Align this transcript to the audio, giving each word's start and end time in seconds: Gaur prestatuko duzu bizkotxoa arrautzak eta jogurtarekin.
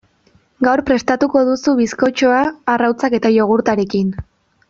Gaur 0.67 0.81
prestatuko 0.87 1.43
duzu 1.49 1.75
bizkotxoa 1.81 2.41
arrautzak 2.77 3.17
eta 3.21 3.33
jogurtarekin. 3.39 4.09